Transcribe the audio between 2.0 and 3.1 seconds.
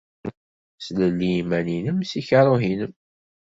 seg kaṛuh-nnem.